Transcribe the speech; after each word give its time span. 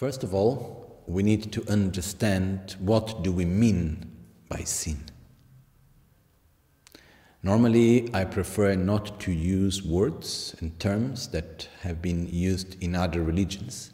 First 0.00 0.24
of 0.24 0.32
all, 0.32 1.02
we 1.06 1.22
need 1.22 1.52
to 1.52 1.62
understand 1.70 2.74
what 2.78 3.22
do 3.22 3.30
we 3.30 3.44
mean 3.44 4.10
by 4.48 4.60
sin. 4.60 4.96
Normally, 7.42 8.08
I 8.14 8.24
prefer 8.24 8.76
not 8.76 9.20
to 9.20 9.30
use 9.30 9.82
words 9.82 10.56
and 10.60 10.80
terms 10.80 11.28
that 11.32 11.68
have 11.82 12.00
been 12.00 12.26
used 12.28 12.82
in 12.82 12.94
other 12.94 13.22
religions 13.22 13.92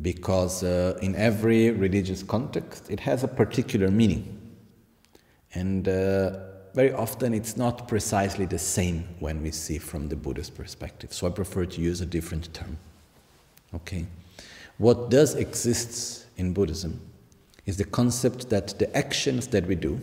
because 0.00 0.64
uh, 0.64 0.98
in 1.00 1.14
every 1.14 1.70
religious 1.70 2.24
context 2.24 2.90
it 2.90 2.98
has 2.98 3.22
a 3.22 3.28
particular 3.28 3.88
meaning. 3.88 4.36
And 5.54 5.86
uh, 5.86 6.40
very 6.74 6.92
often 6.92 7.34
it's 7.34 7.56
not 7.56 7.86
precisely 7.86 8.46
the 8.46 8.58
same 8.58 9.06
when 9.20 9.42
we 9.42 9.52
see 9.52 9.78
from 9.78 10.08
the 10.08 10.16
Buddhist 10.16 10.56
perspective. 10.56 11.12
So 11.12 11.28
I 11.28 11.30
prefer 11.30 11.66
to 11.66 11.80
use 11.80 12.00
a 12.00 12.06
different 12.06 12.52
term. 12.52 12.78
Okay? 13.76 14.06
What 14.82 15.10
does 15.10 15.36
exist 15.36 16.26
in 16.36 16.52
Buddhism 16.52 17.00
is 17.66 17.76
the 17.76 17.84
concept 17.84 18.50
that 18.50 18.80
the 18.80 18.96
actions 18.96 19.46
that 19.46 19.64
we 19.64 19.76
do, 19.76 20.00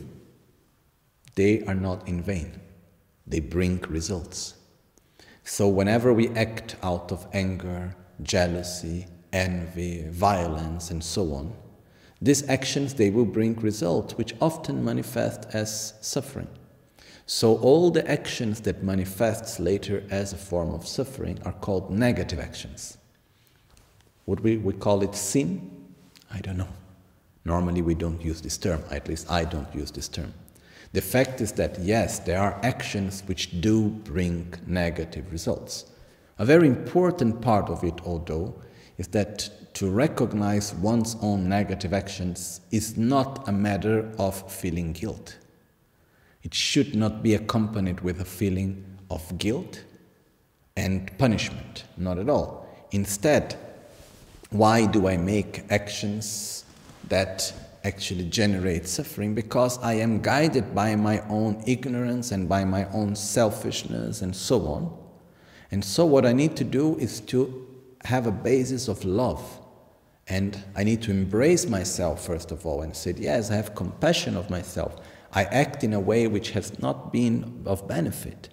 they 1.35 1.65
are 1.65 1.75
not 1.75 2.07
in 2.07 2.21
vain. 2.21 2.61
They 3.27 3.41
bring 3.41 3.81
results. 3.89 4.53
So 5.43 5.67
whenever 5.67 6.13
we 6.13 6.29
act 6.29 6.77
out 6.81 7.11
of 7.11 7.27
anger, 7.33 7.93
jealousy, 8.23 9.07
envy, 9.33 10.07
violence, 10.07 10.91
and 10.91 11.03
so 11.03 11.33
on, 11.33 11.51
these 12.21 12.47
actions 12.47 12.93
they 12.93 13.09
will 13.09 13.25
bring 13.25 13.55
results 13.55 14.17
which 14.17 14.33
often 14.39 14.81
manifest 14.81 15.43
as 15.51 15.95
suffering. 15.99 16.47
So 17.25 17.57
all 17.57 17.91
the 17.91 18.09
actions 18.09 18.61
that 18.61 18.81
manifests 18.81 19.59
later 19.59 20.05
as 20.09 20.31
a 20.31 20.37
form 20.37 20.73
of 20.73 20.87
suffering 20.87 21.37
are 21.43 21.51
called 21.51 21.91
negative 21.91 22.39
actions. 22.39 22.98
Would 24.29 24.41
we, 24.41 24.57
we 24.57 24.73
call 24.73 25.01
it 25.01 25.15
sin? 25.15 25.87
I 26.31 26.39
don't 26.41 26.57
know. 26.57 26.67
Normally 27.45 27.81
we 27.81 27.95
don't 27.95 28.21
use 28.21 28.41
this 28.41 28.59
term, 28.59 28.83
at 28.91 29.07
least 29.07 29.31
I 29.31 29.43
don't 29.43 29.73
use 29.73 29.89
this 29.89 30.07
term. 30.07 30.31
The 30.93 31.01
fact 31.01 31.41
is 31.41 31.51
that 31.53 31.79
yes, 31.79 32.19
there 32.19 32.39
are 32.39 32.59
actions 32.61 33.23
which 33.25 33.59
do 33.59 33.89
bring 33.89 34.53
negative 34.67 35.31
results. 35.31 35.85
A 36.37 36.45
very 36.45 36.67
important 36.67 37.41
part 37.41 37.71
of 37.71 37.83
it, 37.83 37.95
although, 38.05 38.53
is 38.99 39.07
that 39.07 39.73
to 39.73 39.89
recognize 39.89 40.75
one's 40.75 41.15
own 41.23 41.49
negative 41.49 41.91
actions 41.91 42.61
is 42.69 42.97
not 42.97 43.47
a 43.47 43.51
matter 43.51 44.11
of 44.19 44.51
feeling 44.51 44.93
guilt. 44.93 45.39
It 46.43 46.53
should 46.53 46.95
not 46.95 47.23
be 47.23 47.33
accompanied 47.33 48.01
with 48.01 48.21
a 48.21 48.25
feeling 48.25 48.85
of 49.09 49.39
guilt 49.39 49.83
and 50.77 51.17
punishment, 51.17 51.85
not 51.97 52.19
at 52.19 52.29
all. 52.29 52.67
Instead, 52.91 53.57
why 54.51 54.85
do 54.85 55.07
I 55.07 55.17
make 55.17 55.63
actions 55.69 56.65
that 57.07 57.53
actually 57.83 58.25
generate 58.25 58.87
suffering? 58.87 59.35
Because 59.35 59.77
I 59.79 59.93
am 59.93 60.21
guided 60.21 60.73
by 60.73 60.95
my 60.95 61.21
own 61.29 61.63
ignorance 61.67 62.31
and 62.31 62.49
by 62.49 62.65
my 62.65 62.85
own 62.89 63.15
selfishness 63.15 64.21
and 64.21 64.35
so 64.35 64.65
on. 64.67 64.97
And 65.71 65.85
so, 65.85 66.05
what 66.05 66.25
I 66.25 66.33
need 66.33 66.55
to 66.57 66.63
do 66.63 66.97
is 66.97 67.19
to 67.21 67.67
have 68.05 68.25
a 68.25 68.31
basis 68.31 68.87
of 68.87 69.05
love. 69.05 69.59
And 70.27 70.63
I 70.75 70.83
need 70.83 71.01
to 71.03 71.11
embrace 71.11 71.67
myself, 71.67 72.25
first 72.25 72.51
of 72.51 72.65
all, 72.65 72.81
and 72.81 72.95
say, 72.95 73.13
yes, 73.17 73.49
I 73.49 73.55
have 73.55 73.73
compassion 73.75 74.37
of 74.37 74.49
myself. 74.49 74.95
I 75.31 75.43
act 75.45 75.83
in 75.83 75.93
a 75.93 75.99
way 75.99 76.27
which 76.27 76.51
has 76.51 76.79
not 76.79 77.11
been 77.11 77.63
of 77.65 77.87
benefit 77.87 78.49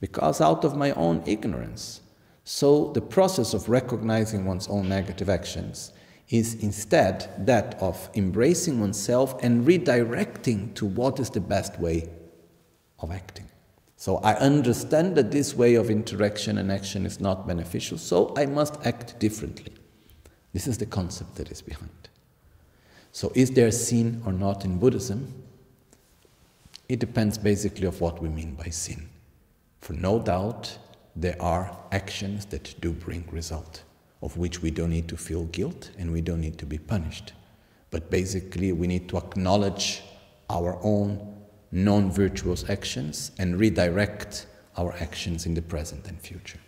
because 0.00 0.40
out 0.40 0.64
of 0.64 0.76
my 0.76 0.92
own 0.92 1.22
ignorance. 1.26 2.00
So 2.44 2.92
the 2.92 3.00
process 3.00 3.54
of 3.54 3.68
recognizing 3.68 4.44
one's 4.44 4.68
own 4.68 4.88
negative 4.88 5.30
actions 5.30 5.92
is 6.28 6.54
instead 6.62 7.46
that 7.46 7.74
of 7.80 8.10
embracing 8.14 8.80
oneself 8.80 9.42
and 9.42 9.66
redirecting 9.66 10.74
to 10.74 10.86
what 10.86 11.18
is 11.18 11.30
the 11.30 11.40
best 11.40 11.78
way 11.80 12.08
of 13.00 13.10
acting. 13.10 13.48
So 13.96 14.16
I 14.18 14.34
understand 14.34 15.16
that 15.16 15.30
this 15.30 15.54
way 15.54 15.76
of 15.76 15.90
interaction 15.90 16.58
and 16.58 16.70
action 16.70 17.06
is 17.06 17.20
not 17.20 17.46
beneficial, 17.46 17.96
so 17.96 18.34
I 18.36 18.46
must 18.46 18.84
act 18.84 19.18
differently. 19.18 19.72
This 20.52 20.66
is 20.66 20.78
the 20.78 20.86
concept 20.86 21.36
that 21.36 21.50
is 21.50 21.62
behind. 21.62 22.08
So 23.12 23.32
is 23.34 23.52
there 23.52 23.70
sin 23.70 24.22
or 24.26 24.32
not 24.32 24.64
in 24.64 24.78
Buddhism? 24.78 25.42
It 26.88 26.98
depends 26.98 27.38
basically 27.38 27.86
of 27.86 28.00
what 28.00 28.20
we 28.20 28.28
mean 28.28 28.54
by 28.54 28.68
sin. 28.68 29.08
For 29.80 29.94
no 29.94 30.18
doubt 30.18 30.78
there 31.16 31.40
are 31.40 31.76
actions 31.92 32.46
that 32.46 32.74
do 32.80 32.92
bring 32.92 33.26
result, 33.30 33.82
of 34.22 34.36
which 34.36 34.62
we 34.62 34.70
don't 34.70 34.90
need 34.90 35.08
to 35.08 35.16
feel 35.16 35.44
guilt 35.44 35.90
and 35.98 36.12
we 36.12 36.20
don't 36.20 36.40
need 36.40 36.58
to 36.58 36.66
be 36.66 36.78
punished. 36.78 37.32
But 37.90 38.10
basically 38.10 38.72
we 38.72 38.86
need 38.86 39.08
to 39.10 39.16
acknowledge 39.18 40.02
our 40.50 40.78
own 40.82 41.34
non 41.70 42.10
virtuous 42.10 42.68
actions 42.68 43.32
and 43.38 43.58
redirect 43.58 44.46
our 44.76 44.92
actions 44.94 45.46
in 45.46 45.54
the 45.54 45.62
present 45.62 46.08
and 46.08 46.20
future. 46.20 46.58